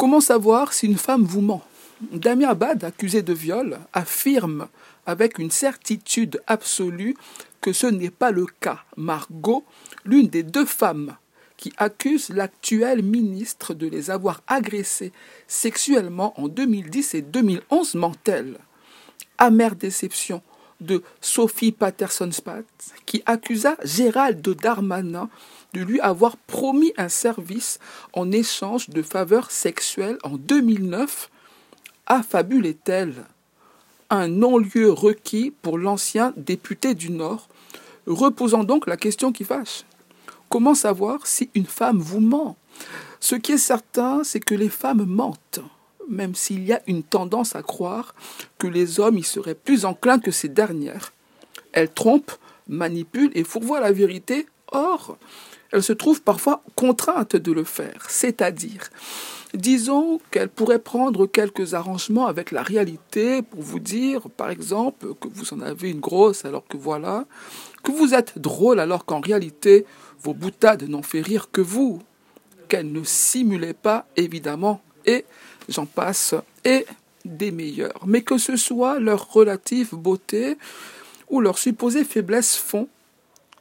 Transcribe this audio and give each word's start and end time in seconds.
Comment 0.00 0.20
savoir 0.22 0.72
si 0.72 0.86
une 0.86 0.96
femme 0.96 1.24
vous 1.24 1.42
ment? 1.42 1.62
Damien 2.10 2.48
Abad, 2.48 2.84
accusé 2.84 3.20
de 3.20 3.34
viol, 3.34 3.78
affirme 3.92 4.68
avec 5.04 5.38
une 5.38 5.50
certitude 5.50 6.40
absolue 6.46 7.14
que 7.60 7.74
ce 7.74 7.86
n'est 7.86 8.08
pas 8.08 8.30
le 8.30 8.46
cas. 8.46 8.78
Margot, 8.96 9.62
l'une 10.06 10.28
des 10.28 10.42
deux 10.42 10.64
femmes 10.64 11.18
qui 11.58 11.74
accuse 11.76 12.30
l'actuel 12.30 13.02
ministre 13.02 13.74
de 13.74 13.86
les 13.86 14.10
avoir 14.10 14.40
agressés 14.46 15.12
sexuellement 15.46 16.32
en 16.40 16.48
2010 16.48 17.16
et 17.16 17.20
2011 17.20 17.94
ment-elle? 17.96 18.56
Amère 19.36 19.76
déception 19.76 20.40
de 20.80 21.02
Sophie 21.20 21.72
Patterson-Spatz 21.72 22.92
qui 23.06 23.22
accusa 23.26 23.76
Gérald 23.84 24.46
Darmanin 24.48 25.28
de 25.72 25.80
lui 25.80 26.00
avoir 26.00 26.36
promis 26.36 26.92
un 26.96 27.08
service 27.08 27.78
en 28.12 28.32
échange 28.32 28.88
de 28.90 29.02
faveurs 29.02 29.50
sexuelles 29.50 30.18
en 30.22 30.36
2009, 30.36 31.30
affabulait-elle. 32.06 33.14
Un 34.10 34.26
non-lieu 34.26 34.90
requis 34.90 35.52
pour 35.62 35.78
l'ancien 35.78 36.32
député 36.36 36.94
du 36.94 37.10
Nord, 37.10 37.48
reposant 38.06 38.64
donc 38.64 38.88
la 38.88 38.96
question 38.96 39.30
qui 39.30 39.44
fâche. 39.44 39.84
Comment 40.48 40.74
savoir 40.74 41.26
si 41.26 41.48
une 41.54 41.66
femme 41.66 41.98
vous 41.98 42.18
ment? 42.18 42.56
Ce 43.20 43.36
qui 43.36 43.52
est 43.52 43.58
certain, 43.58 44.24
c'est 44.24 44.40
que 44.40 44.54
les 44.54 44.68
femmes 44.68 45.04
mentent, 45.04 45.60
même 46.10 46.34
s'il 46.34 46.64
y 46.64 46.72
a 46.72 46.82
une 46.86 47.02
tendance 47.02 47.56
à 47.56 47.62
croire 47.62 48.14
que 48.58 48.66
les 48.66 49.00
hommes 49.00 49.18
y 49.18 49.22
seraient 49.22 49.54
plus 49.54 49.84
enclins 49.84 50.18
que 50.18 50.30
ces 50.30 50.48
dernières. 50.48 51.12
Elles 51.72 51.90
trompent, 51.90 52.36
manipulent 52.68 53.32
et 53.34 53.44
fourvoient 53.44 53.80
la 53.80 53.92
vérité, 53.92 54.46
or, 54.72 55.16
elles 55.72 55.82
se 55.82 55.92
trouvent 55.92 56.22
parfois 56.22 56.62
contraintes 56.74 57.36
de 57.36 57.52
le 57.52 57.64
faire, 57.64 58.06
c'est-à-dire 58.08 58.90
Disons 59.54 60.20
qu'elle 60.30 60.48
pourrait 60.48 60.78
prendre 60.78 61.26
quelques 61.26 61.74
arrangements 61.74 62.28
avec 62.28 62.52
la 62.52 62.62
réalité 62.62 63.42
pour 63.42 63.60
vous 63.60 63.80
dire, 63.80 64.30
par 64.30 64.48
exemple, 64.48 65.14
que 65.20 65.26
vous 65.26 65.52
en 65.52 65.60
avez 65.60 65.90
une 65.90 65.98
grosse 65.98 66.44
alors 66.44 66.64
que 66.68 66.76
voilà, 66.76 67.24
que 67.82 67.90
vous 67.90 68.14
êtes 68.14 68.38
drôle 68.38 68.78
alors 68.78 69.04
qu'en 69.04 69.18
réalité, 69.18 69.86
vos 70.22 70.34
boutades 70.34 70.88
n'ont 70.88 71.02
fait 71.02 71.20
rire 71.20 71.50
que 71.50 71.60
vous, 71.60 72.00
qu'elle 72.68 72.92
ne 72.92 73.02
simulait 73.02 73.74
pas, 73.74 74.06
évidemment, 74.16 74.82
et 75.04 75.24
j'en 75.70 75.86
passe, 75.86 76.34
et 76.64 76.84
des 77.24 77.50
meilleurs. 77.50 78.06
Mais 78.06 78.22
que 78.22 78.38
ce 78.38 78.56
soit 78.56 78.98
leur 78.98 79.32
relative 79.32 79.94
beauté 79.94 80.58
ou 81.28 81.40
leur 81.40 81.58
supposée 81.58 82.04
faiblesse 82.04 82.56
font 82.56 82.88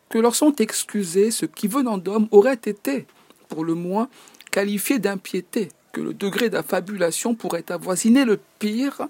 que 0.10 0.18
leur 0.18 0.36
sont 0.36 0.56
excusés 0.56 1.32
ce 1.32 1.46
qui 1.46 1.68
venant 1.68 1.98
d'homme 1.98 2.28
aurait 2.32 2.60
été, 2.66 3.06
pour 3.48 3.64
le 3.64 3.76
moins, 3.76 4.10
qualifié 4.52 5.00
d'impiété 5.00 5.70
que 5.92 6.02
le 6.02 6.14
degré 6.14 6.50
d'affabulation 6.50 7.34
pourrait 7.36 7.72
avoisiner 7.72 8.26
le 8.26 8.40
pire, 8.60 9.08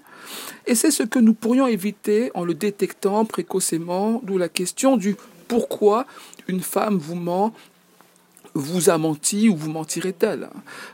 et 0.66 0.74
c'est 0.74 0.90
ce 0.90 1.02
que 1.02 1.18
nous 1.18 1.34
pourrions 1.34 1.66
éviter 1.66 2.30
en 2.34 2.44
le 2.44 2.54
détectant 2.54 3.24
précocement, 3.24 4.20
d'où 4.24 4.38
la 4.38 4.48
question 4.48 4.96
du 4.96 5.16
pourquoi 5.48 6.06
une 6.48 6.60
femme 6.60 6.96
vous 6.96 7.16
ment, 7.16 7.52
vous 8.54 8.90
a 8.90 8.98
menti 8.98 9.48
ou 9.48 9.56
vous 9.56 9.70
mentirait-elle 9.70 10.48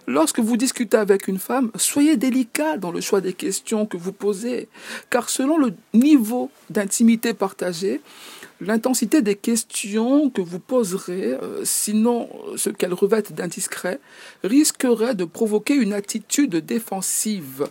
Lorsque 0.07 0.41
vous 0.41 0.57
discutez 0.57 0.97
avec 0.97 1.29
une 1.29 1.39
femme, 1.39 1.71
soyez 1.77 2.17
délicat 2.17 2.77
dans 2.77 2.93
le 2.93 3.01
choix 3.01 3.21
des 3.21 3.33
questions 3.33 3.87
que 3.87 3.97
vous 3.97 4.12
posez, 4.12 4.69
car 5.11 5.29
selon 5.29 5.59
le 5.59 5.73
niveau 5.95 6.51
d'intimité 6.71 7.34
partagé, 7.34 8.01
L'intensité 8.62 9.21
des 9.21 9.34
questions 9.34 10.31
que 10.31 10.41
vous 10.41 10.61
poserez, 10.61 11.34
euh, 11.34 11.62
sinon 11.65 12.31
ce 12.57 12.71
qu'elles 12.71 12.95
revêtent 12.95 13.34
d'indiscret, 13.34 14.01
risquerait 14.45 15.15
de 15.15 15.27
provoquer 15.27 15.75
une 15.75 15.93
attitude 15.93 16.57
défensive. 16.57 17.67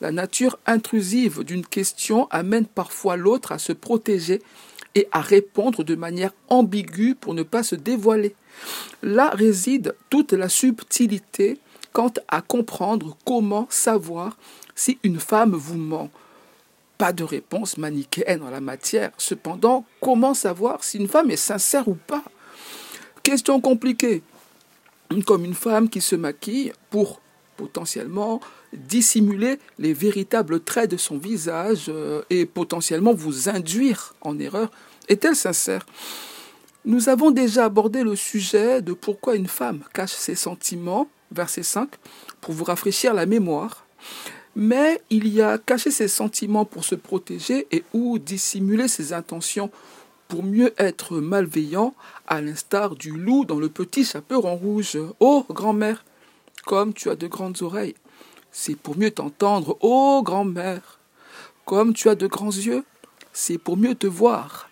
La 0.00 0.12
nature 0.12 0.56
intrusive 0.64 1.42
d'une 1.42 1.66
question 1.66 2.28
amène 2.30 2.66
parfois 2.66 3.16
l'autre 3.16 3.50
à 3.50 3.58
se 3.58 3.72
protéger 3.72 4.40
et 4.94 5.08
à 5.10 5.20
répondre 5.20 5.82
de 5.82 5.96
manière 5.96 6.32
ambiguë 6.48 7.16
pour 7.16 7.34
ne 7.34 7.42
pas 7.42 7.64
se 7.64 7.74
dévoiler. 7.74 8.36
Là 9.02 9.30
réside 9.30 9.94
toute 10.10 10.32
la 10.32 10.48
subtilité 10.48 11.58
quant 11.92 12.12
à 12.28 12.42
comprendre 12.42 13.16
comment 13.24 13.66
savoir 13.70 14.36
si 14.74 14.98
une 15.02 15.20
femme 15.20 15.54
vous 15.54 15.78
ment. 15.78 16.10
Pas 16.96 17.12
de 17.12 17.24
réponse 17.24 17.76
manichéenne 17.76 18.42
en 18.42 18.50
la 18.50 18.60
matière. 18.60 19.12
Cependant, 19.18 19.84
comment 20.00 20.34
savoir 20.34 20.82
si 20.82 20.98
une 20.98 21.08
femme 21.08 21.30
est 21.30 21.36
sincère 21.36 21.88
ou 21.88 21.94
pas? 21.94 22.24
Question 23.22 23.60
compliquée. 23.60 24.22
Comme 25.26 25.44
une 25.44 25.54
femme 25.54 25.88
qui 25.88 26.00
se 26.00 26.16
maquille 26.16 26.72
pour 26.90 27.20
potentiellement 27.56 28.40
dissimuler 28.72 29.58
les 29.78 29.92
véritables 29.92 30.60
traits 30.60 30.90
de 30.90 30.96
son 30.96 31.18
visage 31.18 31.86
euh, 31.88 32.22
et 32.30 32.46
potentiellement 32.46 33.12
vous 33.12 33.48
induire 33.48 34.14
en 34.20 34.38
erreur. 34.38 34.70
Est-elle 35.08 35.36
sincère? 35.36 35.84
Nous 36.84 37.08
avons 37.08 37.30
déjà 37.30 37.64
abordé 37.64 38.02
le 38.02 38.16
sujet 38.16 38.82
de 38.82 38.92
pourquoi 38.92 39.34
une 39.34 39.48
femme 39.48 39.82
cache 39.92 40.12
ses 40.12 40.34
sentiments, 40.34 41.08
verset 41.32 41.62
5, 41.62 41.88
pour 42.40 42.54
vous 42.54 42.64
rafraîchir 42.64 43.14
la 43.14 43.26
mémoire 43.26 43.84
mais 44.58 45.00
il 45.08 45.28
y 45.28 45.40
a 45.40 45.56
caché 45.56 45.92
ses 45.92 46.08
sentiments 46.08 46.64
pour 46.64 46.84
se 46.84 46.96
protéger 46.96 47.68
et 47.70 47.84
ou 47.92 48.18
dissimuler 48.18 48.88
ses 48.88 49.12
intentions 49.12 49.70
pour 50.26 50.42
mieux 50.42 50.74
être 50.78 51.18
malveillant, 51.18 51.94
à 52.26 52.40
l'instar 52.40 52.96
du 52.96 53.12
loup 53.12 53.44
dans 53.44 53.60
le 53.60 53.68
petit 53.68 54.04
chaperon 54.04 54.56
rouge. 54.56 54.98
Oh, 55.20 55.46
grand-mère, 55.48 56.04
comme 56.66 56.92
tu 56.92 57.08
as 57.08 57.14
de 57.14 57.28
grandes 57.28 57.62
oreilles, 57.62 57.94
c'est 58.50 58.74
pour 58.74 58.98
mieux 58.98 59.12
t'entendre. 59.12 59.78
Oh, 59.80 60.22
grand-mère, 60.24 60.98
comme 61.64 61.94
tu 61.94 62.08
as 62.08 62.16
de 62.16 62.26
grands 62.26 62.48
yeux, 62.48 62.84
c'est 63.32 63.58
pour 63.58 63.76
mieux 63.76 63.94
te 63.94 64.08
voir. 64.08 64.67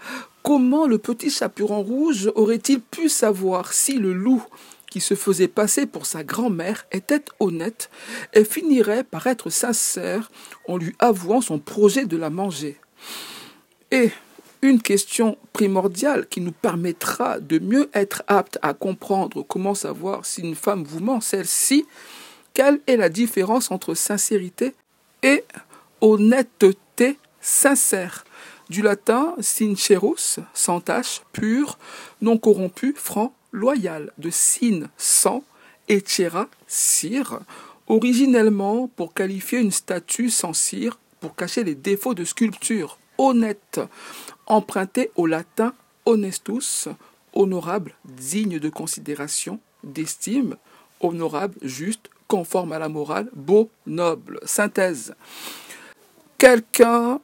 Comment 0.46 0.86
le 0.86 0.98
petit 0.98 1.28
chaperon 1.28 1.82
rouge 1.82 2.30
aurait-il 2.36 2.80
pu 2.80 3.08
savoir 3.08 3.72
si 3.72 3.98
le 3.98 4.12
loup 4.12 4.44
qui 4.88 5.00
se 5.00 5.14
faisait 5.14 5.48
passer 5.48 5.86
pour 5.86 6.06
sa 6.06 6.22
grand-mère 6.22 6.86
était 6.92 7.24
honnête 7.40 7.90
et 8.32 8.44
finirait 8.44 9.02
par 9.02 9.26
être 9.26 9.50
sincère 9.50 10.30
en 10.68 10.76
lui 10.76 10.94
avouant 11.00 11.40
son 11.40 11.58
projet 11.58 12.06
de 12.06 12.16
la 12.16 12.30
manger? 12.30 12.78
Et 13.90 14.12
une 14.62 14.80
question 14.80 15.36
primordiale 15.52 16.28
qui 16.28 16.40
nous 16.40 16.52
permettra 16.52 17.40
de 17.40 17.58
mieux 17.58 17.90
être 17.92 18.22
apte 18.28 18.60
à 18.62 18.72
comprendre 18.72 19.42
comment 19.42 19.74
savoir 19.74 20.24
si 20.24 20.42
une 20.42 20.54
femme 20.54 20.84
vous 20.84 21.00
ment, 21.00 21.20
celle-ci, 21.20 21.86
quelle 22.54 22.78
est 22.86 22.96
la 22.96 23.08
différence 23.08 23.72
entre 23.72 23.94
sincérité 23.94 24.76
et 25.24 25.42
honnêteté 26.00 27.18
sincère? 27.40 28.25
Du 28.68 28.82
latin 28.82 29.34
sincerus, 29.40 30.40
sans 30.54 30.80
tache, 30.80 31.22
pur, 31.32 31.78
non 32.20 32.38
corrompu, 32.38 32.94
franc, 32.96 33.34
loyal 33.52 34.12
de 34.18 34.30
Sin 34.30 34.88
sans 34.96 35.42
et 35.88 36.00
Tchera 36.00 36.48
cire, 36.66 37.40
originellement 37.86 38.88
pour 38.88 39.14
qualifier 39.14 39.60
une 39.60 39.70
statue 39.70 40.30
sans 40.30 40.52
cire 40.52 40.98
pour 41.20 41.34
cacher 41.34 41.64
les 41.64 41.74
défauts 41.74 42.14
de 42.14 42.24
sculpture 42.24 42.98
honnête, 43.18 43.80
emprunté 44.46 45.10
au 45.16 45.26
latin 45.26 45.72
honestus, 46.04 46.88
honorable, 47.32 47.94
digne 48.04 48.58
de 48.58 48.68
considération, 48.68 49.60
d'estime, 49.84 50.56
honorable, 51.00 51.54
juste, 51.62 52.10
conforme 52.28 52.72
à 52.72 52.78
la 52.78 52.88
morale, 52.88 53.30
beau, 53.34 53.70
noble. 53.86 54.40
Synthèse. 54.44 55.14
Quelqu'un 56.38 57.20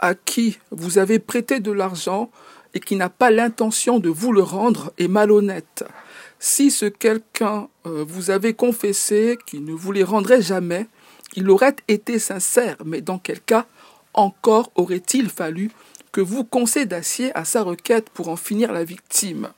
à 0.00 0.14
qui 0.14 0.58
vous 0.70 0.98
avez 0.98 1.18
prêté 1.18 1.60
de 1.60 1.70
l'argent 1.70 2.30
et 2.74 2.80
qui 2.80 2.96
n'a 2.96 3.08
pas 3.08 3.30
l'intention 3.30 3.98
de 3.98 4.08
vous 4.08 4.32
le 4.32 4.42
rendre 4.42 4.92
est 4.98 5.08
malhonnête. 5.08 5.84
Si 6.38 6.70
ce 6.70 6.86
quelqu'un 6.86 7.68
euh, 7.86 8.04
vous 8.08 8.30
avait 8.30 8.54
confessé 8.54 9.38
qu'il 9.46 9.64
ne 9.64 9.72
vous 9.72 9.92
les 9.92 10.04
rendrait 10.04 10.42
jamais, 10.42 10.86
il 11.34 11.50
aurait 11.50 11.76
été 11.86 12.18
sincère, 12.18 12.76
mais 12.84 13.00
dans 13.02 13.18
quel 13.18 13.40
cas 13.40 13.66
encore 14.14 14.72
aurait-il 14.74 15.28
fallu 15.28 15.70
que 16.12 16.20
vous 16.20 16.44
concédassiez 16.44 17.36
à 17.36 17.44
sa 17.44 17.62
requête 17.62 18.10
pour 18.10 18.28
en 18.28 18.36
finir 18.36 18.72
la 18.72 18.84
victime? 18.84 19.50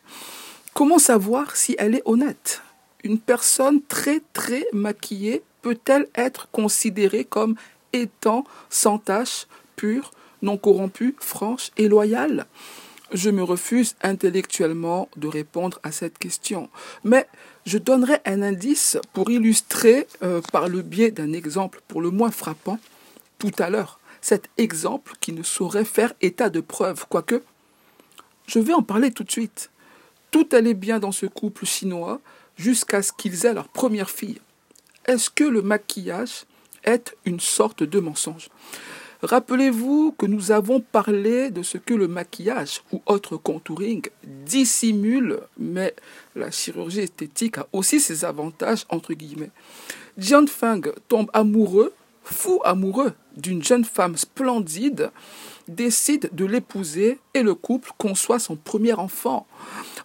Comment 0.74 0.98
savoir 0.98 1.56
si 1.56 1.76
elle 1.78 1.94
est 1.94 2.02
honnête? 2.04 2.62
Une 3.04 3.18
personne 3.18 3.82
très 3.82 4.20
très 4.32 4.66
maquillée 4.72 5.42
peut-elle 5.62 6.08
être 6.14 6.48
considérée 6.50 7.24
comme 7.24 7.54
étant 7.92 8.44
sans 8.70 8.98
tache, 8.98 9.46
pure, 9.76 10.10
non 10.42 10.56
corrompue, 10.56 11.16
franche 11.18 11.70
et 11.76 11.88
loyale 11.88 12.46
je 13.12 13.30
me 13.30 13.42
refuse 13.42 13.94
intellectuellement 14.02 15.08
de 15.16 15.28
répondre 15.28 15.78
à 15.82 15.92
cette 15.92 16.18
question. 16.18 16.68
Mais 17.04 17.26
je 17.66 17.78
donnerai 17.78 18.20
un 18.24 18.42
indice 18.42 18.98
pour 19.12 19.30
illustrer, 19.30 20.06
euh, 20.22 20.40
par 20.52 20.68
le 20.68 20.82
biais 20.82 21.10
d'un 21.10 21.32
exemple 21.32 21.80
pour 21.88 22.00
le 22.00 22.10
moins 22.10 22.30
frappant, 22.30 22.78
tout 23.38 23.52
à 23.58 23.70
l'heure, 23.70 24.00
cet 24.20 24.48
exemple 24.56 25.12
qui 25.20 25.32
ne 25.32 25.42
saurait 25.42 25.84
faire 25.84 26.12
état 26.20 26.48
de 26.48 26.60
preuve, 26.60 27.06
quoique 27.08 27.42
je 28.46 28.58
vais 28.58 28.74
en 28.74 28.82
parler 28.82 29.12
tout 29.12 29.24
de 29.24 29.30
suite. 29.30 29.70
Tout 30.30 30.48
allait 30.52 30.74
bien 30.74 30.98
dans 30.98 31.12
ce 31.12 31.26
couple 31.26 31.66
chinois 31.66 32.20
jusqu'à 32.56 33.02
ce 33.02 33.12
qu'ils 33.12 33.46
aient 33.46 33.54
leur 33.54 33.68
première 33.68 34.10
fille. 34.10 34.40
Est-ce 35.06 35.30
que 35.30 35.44
le 35.44 35.62
maquillage 35.62 36.44
est 36.84 37.16
une 37.24 37.40
sorte 37.40 37.82
de 37.82 38.00
mensonge? 38.00 38.48
Rappelez-vous 39.22 40.16
que 40.18 40.26
nous 40.26 40.50
avons 40.50 40.80
parlé 40.80 41.50
de 41.50 41.62
ce 41.62 41.78
que 41.78 41.94
le 41.94 42.08
maquillage 42.08 42.82
ou 42.92 43.00
autre 43.06 43.36
contouring 43.36 44.04
dissimule, 44.24 45.38
mais 45.56 45.94
la 46.34 46.50
chirurgie 46.50 47.00
esthétique 47.00 47.58
a 47.58 47.68
aussi 47.72 48.00
ses 48.00 48.24
avantages, 48.24 48.84
entre 48.88 49.14
guillemets. 49.14 49.50
Feng 50.48 50.80
tombe 51.08 51.30
amoureux, 51.34 51.92
fou 52.24 52.60
amoureux 52.64 53.12
d'une 53.36 53.62
jeune 53.62 53.84
femme 53.84 54.16
splendide, 54.16 55.12
décide 55.68 56.30
de 56.32 56.44
l'épouser 56.44 57.20
et 57.32 57.44
le 57.44 57.54
couple 57.54 57.92
conçoit 57.98 58.40
son 58.40 58.56
premier 58.56 58.94
enfant. 58.94 59.46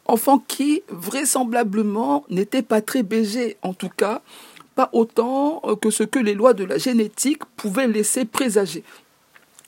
Enfant 0.05 0.37
qui, 0.37 0.83
vraisemblablement, 0.89 2.23
n'était 2.29 2.61
pas 2.61 2.81
très 2.81 3.01
bégé, 3.01 3.57
en 3.63 3.73
tout 3.73 3.89
cas, 3.89 4.21
pas 4.75 4.91
autant 4.93 5.63
que 5.81 5.89
ce 5.89 6.03
que 6.03 6.19
les 6.19 6.35
lois 6.35 6.53
de 6.53 6.63
la 6.63 6.77
génétique 6.77 7.43
pouvaient 7.55 7.87
laisser 7.87 8.25
présager. 8.25 8.83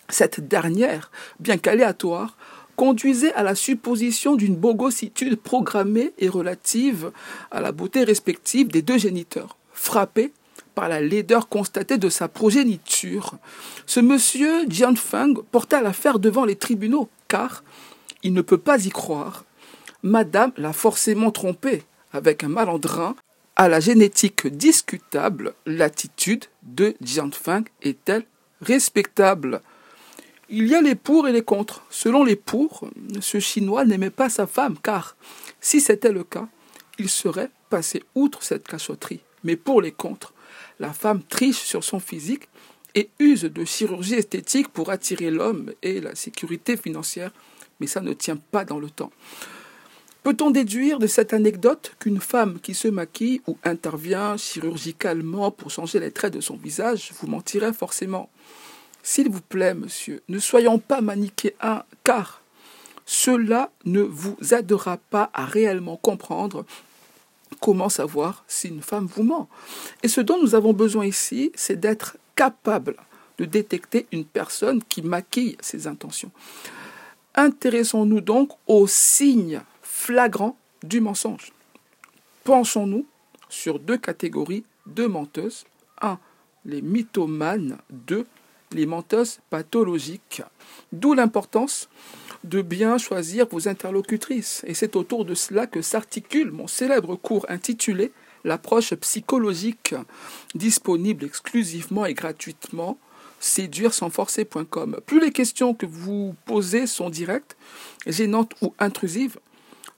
Cette 0.09 0.47
dernière, 0.47 1.11
bien 1.39 1.57
qu'aléatoire, 1.57 2.35
conduisait 2.75 3.33
à 3.33 3.44
la 3.44 3.56
supposition 3.56 4.35
d'une 4.35 4.56
bogossitude 4.56 5.35
programmée 5.35 6.13
et 6.17 6.29
relative 6.29 7.11
à 7.51 7.61
la 7.61 7.71
beauté 7.71 8.03
respective 8.03 8.69
des 8.69 8.81
deux 8.81 8.97
géniteurs, 8.97 9.57
frappés 9.73 10.31
par 10.75 10.88
la 10.88 11.01
laideur 11.01 11.50
constatée 11.50 11.97
de 11.97 12.09
sa 12.09 12.27
progéniture. 12.27 13.33
Ce 13.85 14.00
monsieur 14.00 14.65
Jian 14.69 14.95
Feng 14.95 15.35
porta 15.51 15.81
l'affaire 15.81 16.19
devant 16.19 16.45
les 16.45 16.56
tribunaux, 16.56 17.09
car 17.27 17.63
il 18.23 18.33
ne 18.33 18.41
peut 18.41 18.57
pas 18.57 18.85
y 18.85 18.89
croire. 18.89 19.44
Madame 20.03 20.53
l'a 20.56 20.73
forcément 20.73 21.31
trompé, 21.31 21.83
avec 22.13 22.44
un 22.44 22.50
malandrin 22.50 23.15
à 23.57 23.67
la 23.67 23.81
génétique 23.81 24.47
discutable, 24.47 25.53
l'attitude 25.65 26.45
de 26.63 26.95
Jian 27.01 27.31
Feng 27.31 27.65
est-elle 27.81 28.23
respectable? 28.61 29.61
Il 30.51 30.67
y 30.67 30.73
a 30.73 30.81
les 30.81 30.95
pour 30.95 31.27
et 31.27 31.31
les 31.31 31.43
contre. 31.43 31.83
Selon 31.91 32.23
les 32.23 32.35
pour, 32.35 32.89
ce 33.21 33.39
Chinois 33.39 33.85
n'aimait 33.85 34.09
pas 34.09 34.29
sa 34.29 34.47
femme, 34.47 34.77
car 34.81 35.15
si 35.61 35.79
c'était 35.79 36.11
le 36.11 36.23
cas, 36.23 36.47
il 36.97 37.07
serait 37.07 37.51
passé 37.69 38.01
outre 38.15 38.41
cette 38.41 38.67
cachotterie. 38.67 39.21
Mais 39.43 39.55
pour 39.55 39.79
les 39.79 39.91
contre, 39.91 40.33
la 40.79 40.91
femme 40.91 41.21
triche 41.21 41.59
sur 41.59 41.83
son 41.83 41.99
physique 41.99 42.49
et 42.95 43.09
use 43.19 43.43
de 43.43 43.63
chirurgie 43.63 44.15
esthétique 44.15 44.69
pour 44.69 44.89
attirer 44.89 45.29
l'homme 45.29 45.71
et 45.83 46.01
la 46.01 46.15
sécurité 46.15 46.77
financière, 46.77 47.31
mais 47.79 47.85
ça 47.85 48.01
ne 48.01 48.13
tient 48.13 48.37
pas 48.37 48.65
dans 48.65 48.79
le 48.79 48.89
temps. 48.89 49.11
Peut-on 50.23 50.49
déduire 50.49 50.97
de 50.97 51.07
cette 51.07 51.31
anecdote 51.31 51.93
qu'une 51.99 52.19
femme 52.19 52.59
qui 52.59 52.73
se 52.73 52.87
maquille 52.87 53.41
ou 53.47 53.57
intervient 53.63 54.35
chirurgicalement 54.35 55.51
pour 55.51 55.69
changer 55.69 55.99
les 55.99 56.11
traits 56.11 56.33
de 56.33 56.41
son 56.41 56.57
visage 56.57 57.11
vous 57.19 57.27
mentirait 57.27 57.71
forcément? 57.71 58.31
S'il 59.03 59.29
vous 59.29 59.41
plaît, 59.41 59.73
monsieur, 59.73 60.21
ne 60.27 60.39
soyons 60.39 60.79
pas 60.79 61.01
manichéens, 61.01 61.83
car 62.03 62.41
cela 63.05 63.71
ne 63.85 64.01
vous 64.01 64.37
aidera 64.51 64.97
pas 64.97 65.29
à 65.33 65.45
réellement 65.45 65.97
comprendre 65.97 66.65
comment 67.59 67.89
savoir 67.89 68.43
si 68.47 68.67
une 68.67 68.81
femme 68.81 69.07
vous 69.07 69.23
ment. 69.23 69.49
Et 70.03 70.07
ce 70.07 70.21
dont 70.21 70.39
nous 70.41 70.55
avons 70.55 70.73
besoin 70.73 71.05
ici, 71.05 71.51
c'est 71.55 71.79
d'être 71.79 72.17
capable 72.35 72.95
de 73.37 73.45
détecter 73.45 74.05
une 74.11 74.25
personne 74.25 74.83
qui 74.83 75.01
maquille 75.01 75.57
ses 75.61 75.87
intentions. 75.87 76.31
Intéressons-nous 77.35 78.21
donc 78.21 78.51
aux 78.67 78.87
signes 78.87 79.61
flagrant 79.81 80.57
du 80.83 81.01
mensonge. 81.01 81.51
Penchons-nous 82.43 83.05
sur 83.49 83.79
deux 83.79 83.97
catégories 83.97 84.63
de 84.85 85.05
menteuses. 85.05 85.65
1. 86.01 86.19
Les 86.65 86.81
mythomanes. 86.81 87.77
2. 87.89 88.25
Les 88.74 88.86
menteuses 88.86 89.39
pathologiques. 89.50 90.44
D'où 90.92 91.13
l'importance 91.13 91.89
de 92.44 92.62
bien 92.62 92.98
choisir 92.98 93.48
vos 93.48 93.68
interlocutrices. 93.68 94.63
Et 94.66 94.74
c'est 94.74 94.95
autour 94.95 95.25
de 95.25 95.36
cela 95.36 95.68
que 95.68 95.81
s'articule 95.81 96.51
mon 96.51 96.68
célèbre 96.68 97.16
cours 97.16 97.45
intitulé 97.50 98.12
L'approche 98.45 98.94
psychologique, 98.95 99.94
disponible 100.56 101.25
exclusivement 101.25 102.06
et 102.06 102.13
gratuitement 102.13 102.98
séduire 103.42 103.94
sans 103.94 104.10
forcer.com. 104.10 105.00
Plus 105.06 105.19
les 105.19 105.31
questions 105.31 105.74
que 105.74 105.86
vous 105.86 106.36
posez 106.45 106.88
sont 106.88 107.10
directes, 107.10 107.57
gênantes 108.06 108.54
ou 108.62 108.74
intrusives, 108.80 109.39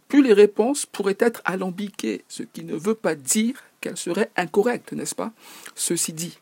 plus 0.08 0.24
les 0.24 0.34
réponses 0.34 0.86
pourraient 0.86 1.18
être 1.20 1.42
alambiquées, 1.46 2.24
ce 2.28 2.44
qui 2.44 2.64
ne 2.64 2.76
veut 2.76 2.96
pas 2.96 3.16
dire 3.16 3.56
qu'elles 3.80 3.98
seraient 3.98 4.32
incorrectes, 4.36 4.94
n'est-ce 4.94 5.16
pas? 5.16 5.32
Ceci 5.76 6.14
dit, 6.14 6.38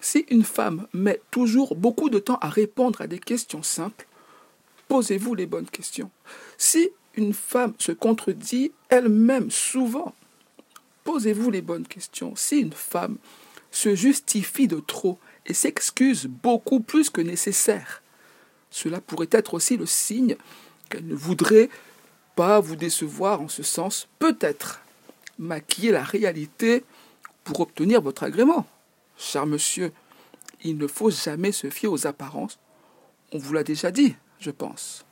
si 0.00 0.24
une 0.30 0.44
femme 0.44 0.86
met 0.92 1.20
toujours 1.30 1.76
beaucoup 1.76 2.10
de 2.10 2.18
temps 2.18 2.38
à 2.40 2.48
répondre 2.48 3.00
à 3.00 3.06
des 3.06 3.18
questions 3.18 3.62
simples, 3.62 4.06
posez-vous 4.88 5.34
les 5.34 5.46
bonnes 5.46 5.68
questions. 5.68 6.10
Si 6.58 6.90
une 7.14 7.34
femme 7.34 7.74
se 7.78 7.92
contredit 7.92 8.72
elle-même 8.88 9.50
souvent, 9.50 10.14
posez-vous 11.04 11.50
les 11.50 11.62
bonnes 11.62 11.86
questions. 11.86 12.34
Si 12.36 12.60
une 12.60 12.72
femme 12.72 13.18
se 13.70 13.94
justifie 13.94 14.68
de 14.68 14.80
trop 14.80 15.18
et 15.46 15.54
s'excuse 15.54 16.26
beaucoup 16.26 16.80
plus 16.80 17.10
que 17.10 17.20
nécessaire, 17.20 18.02
cela 18.70 19.00
pourrait 19.00 19.28
être 19.30 19.54
aussi 19.54 19.76
le 19.76 19.86
signe 19.86 20.36
qu'elle 20.88 21.06
ne 21.06 21.14
voudrait 21.14 21.68
pas 22.36 22.60
vous 22.60 22.76
décevoir 22.76 23.42
en 23.42 23.48
ce 23.48 23.62
sens, 23.62 24.08
peut-être 24.18 24.80
maquiller 25.38 25.90
la 25.90 26.02
réalité 26.02 26.84
pour 27.44 27.60
obtenir 27.60 28.00
votre 28.00 28.22
agrément. 28.22 28.66
Cher 29.22 29.44
monsieur, 29.44 29.92
il 30.62 30.78
ne 30.78 30.86
faut 30.86 31.10
jamais 31.10 31.52
se 31.52 31.68
fier 31.68 31.88
aux 31.92 32.06
apparences. 32.06 32.58
On 33.32 33.38
vous 33.38 33.52
l'a 33.52 33.62
déjà 33.62 33.90
dit, 33.90 34.16
je 34.38 34.50
pense. 34.50 35.04